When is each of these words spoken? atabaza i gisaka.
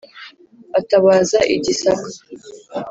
atabaza 0.79 1.39
i 1.53 1.55
gisaka. 1.63 2.09